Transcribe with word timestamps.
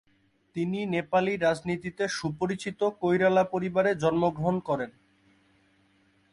তিনি 0.55 0.79
নেপালি 0.85 1.33
রাজনীতিতে 1.37 2.03
সুপরিচিত 2.09 2.79
কৈরালা 3.01 3.43
পরিবারে 3.53 3.91
জন্মগ্রহণ 3.95 4.55
করেন। 4.59 4.91